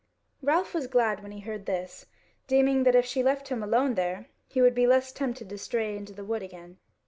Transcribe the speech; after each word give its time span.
Ralph 0.41 0.73
was 0.73 0.87
glad 0.87 1.21
when 1.21 1.31
he 1.31 1.41
heard 1.41 1.67
this, 1.67 2.07
deeming 2.47 2.85
that 2.85 2.95
if 2.95 3.05
she 3.05 3.21
left 3.21 3.49
him 3.49 3.61
alone 3.61 3.93
there, 3.93 4.29
he 4.47 4.59
would 4.59 4.73
be 4.73 4.85
the 4.85 4.89
less 4.89 5.11
tempted 5.11 5.47
to 5.47 5.57
stray 5.59 5.95
into 5.95 6.11
the 6.13 6.25
wood 6.25 6.41
again. 6.41 6.79